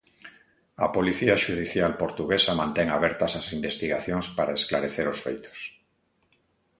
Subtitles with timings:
[0.85, 5.59] A policía xudicial portuguesa mantén abertas as investigacións para esclarecer os feitos.